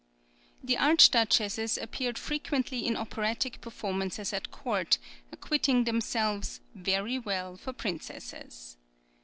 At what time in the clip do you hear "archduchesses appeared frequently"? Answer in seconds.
0.79-2.87